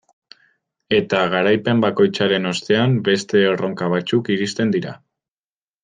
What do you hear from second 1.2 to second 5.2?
garaipen bakoitzaren ostean beste erronka batzuk iristen dira.